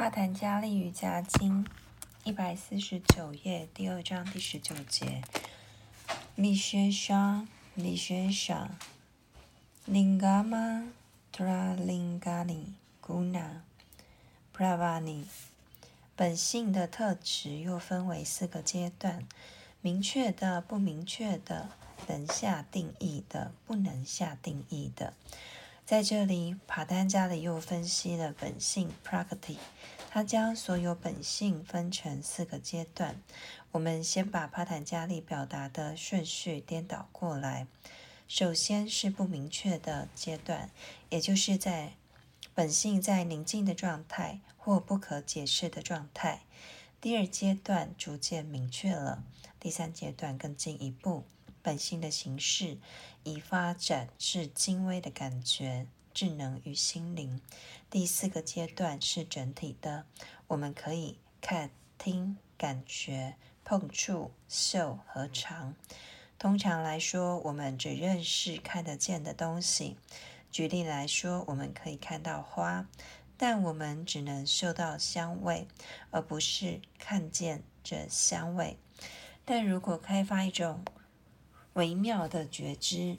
[0.00, 1.66] 帕坦加利瑜伽经
[2.24, 5.20] 一百四十九页第二章第十九节。
[6.34, 8.70] 李学沙，李学沙
[9.86, 10.86] ，lingama
[11.30, 12.68] tra lingani
[13.04, 13.60] guna
[14.56, 15.24] pravani。
[16.16, 19.28] 本性的特质又分为四个阶段：
[19.82, 21.68] 明确的、不明确的、
[22.08, 25.12] 能下定义的、不能下定义的。
[25.90, 29.56] 在这里，帕丹加里又分析了本性 （prakriti）。
[30.08, 33.20] 他将所有本性分成四个阶段。
[33.72, 37.66] 我们先把帕坦加利表达的顺序颠倒过来。
[38.28, 40.70] 首先是不明确的阶段，
[41.08, 41.94] 也就是在
[42.54, 46.42] 本性在宁静的状态或不可解释的状态。
[47.00, 49.24] 第二阶段逐渐明确了。
[49.58, 51.24] 第三阶段更进一步。
[51.62, 52.78] 本性的形式
[53.22, 57.40] 以发展至精微的感觉、智能与心灵。
[57.90, 60.04] 第四个阶段是整体的，
[60.48, 65.74] 我们可以看、听、感觉、碰触、嗅和尝。
[66.38, 69.96] 通常来说，我们只认识看得见的东西。
[70.50, 72.88] 举例来说，我们可以看到花，
[73.36, 75.68] 但我们只能嗅到香味，
[76.10, 78.78] 而不是看见这香味。
[79.44, 80.84] 但如果开发一种
[81.74, 83.16] 微妙的觉知，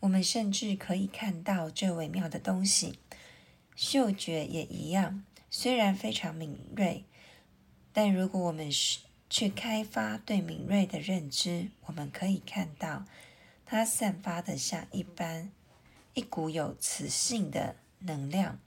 [0.00, 2.98] 我们甚至可以看到这微妙的东西。
[3.76, 7.04] 嗅觉也一样，虽然非常敏锐，
[7.92, 8.70] 但如果我们
[9.28, 13.04] 去开发对敏锐的认知，我们可以看到
[13.64, 15.50] 它散发的像一般
[16.14, 18.58] 一股有磁性的能量。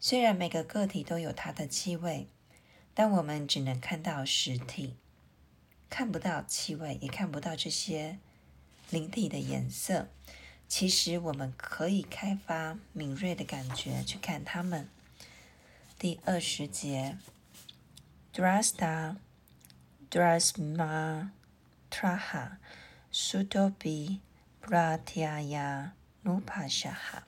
[0.00, 2.26] 虽然每个个体都有它的气味，
[2.92, 4.96] 但我们只能看到实体。
[5.92, 8.18] 看不到气味，也看不到这些
[8.88, 10.08] 灵体的颜色。
[10.66, 14.88] 其实我们可以开发敏锐的感觉去看它们。
[15.98, 17.18] 第二十节
[18.32, 19.16] ，Drasta
[20.10, 21.28] Drasma
[21.90, 22.52] Traha
[23.12, 24.20] Sutobi
[24.62, 25.90] Pratyaya
[26.24, 27.24] Nupashaha。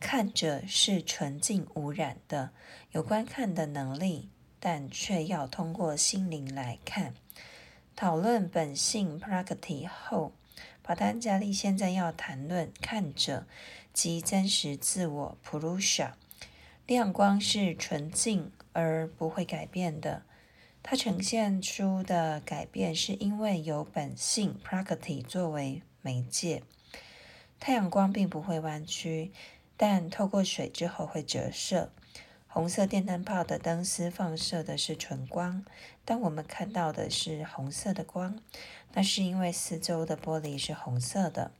[0.00, 2.52] 看着是纯净无染的，
[2.92, 4.30] 有观看的能力。
[4.64, 7.12] 但却要通过心灵来看。
[7.94, 10.32] 讨论本性 （prakriti） 后，
[10.82, 13.46] 巴丹加利现在要谈论看着
[13.92, 16.12] 及真实自我 （purusha）。
[16.86, 20.22] 亮光是纯净而不会改变的，
[20.82, 26.62] 它呈现出的改变是因为有本性 （prakriti） 作为媒介。
[27.60, 29.30] 太阳光并不会弯曲，
[29.76, 31.92] 但透过水之后会折射。
[32.54, 35.64] 红色电灯泡的灯丝放射的是纯光，
[36.04, 38.38] 当我们看到的是红色的光，
[38.92, 41.50] 那是因为四周的玻璃是红色的。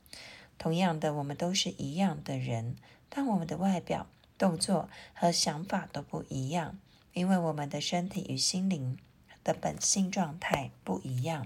[0.57, 2.77] 同样的，我们都是一样的人，
[3.09, 4.07] 但我们的外表、
[4.37, 6.79] 动作和想法都不一样，
[7.11, 8.97] 因为我们的身体与心灵
[9.43, 11.45] 的本性状态不一样。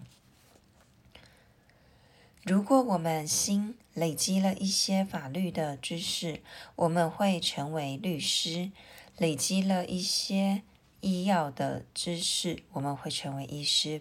[2.43, 6.43] 如果我们心累积了一些法律的知识，
[6.75, 8.69] 我们会成为律师。
[9.19, 10.61] 累积了一些
[11.01, 13.99] 医药的知识，我们会成为医师。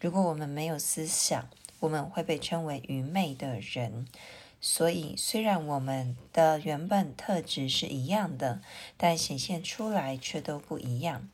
[0.00, 4.08] 如果我们没有思想，我们会被称为愚昧的人。
[4.60, 8.60] 所以，虽然我们的原本特质是一样的，
[8.96, 11.30] 但显现出来却都不一样。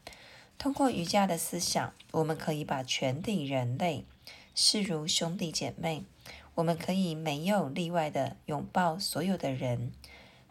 [0.58, 4.04] 通过瑜伽的思想，我们可以把全体人类
[4.54, 6.04] 视如兄弟姐妹。
[6.54, 9.90] 我们可以没有例外的拥抱所有的人。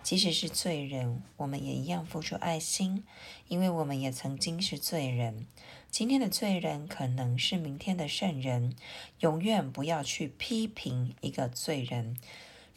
[0.04, 3.04] 即使是罪人，我们也一样付出爱心，
[3.48, 5.46] 因为我们也曾经是罪人。
[5.90, 8.76] 今天的罪人可能是明天的圣人。
[9.20, 12.18] 永远不要去批评一个罪人。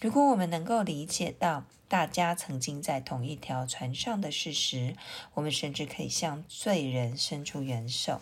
[0.00, 4.94] 如果我们能够理解到大家曾经在同一条船上的事实，
[5.34, 8.20] 我们甚至可以向罪人伸出援手。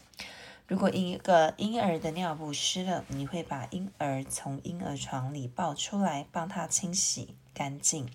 [0.68, 8.08] 如果一个婴儿的尿布湿了，你会把婴儿从婴儿床里抱出来，帮他清洗干净。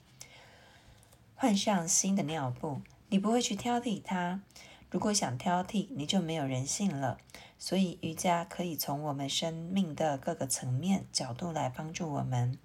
[1.39, 4.41] 换上新的尿布，你不会去挑剔它。
[4.89, 7.19] 如果想挑剔，你就没有人性了。
[7.59, 12.57] 所以瑜伽可以从我们生命的各个层面角度来帮助我们。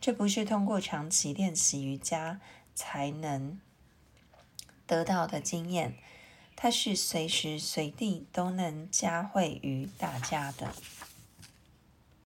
[0.00, 2.40] 这不是通过长期练习瑜伽
[2.76, 3.60] 才能
[4.86, 5.96] 得到的经验，
[6.54, 10.72] 它是随时随地都能加惠于大家的。